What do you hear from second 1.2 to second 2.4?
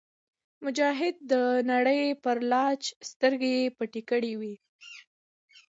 د نړۍ پر